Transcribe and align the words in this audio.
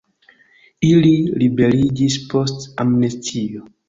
Ili 0.91 1.11
liberiĝis 1.43 2.15
post 2.31 2.65
amnestio. 2.85 3.63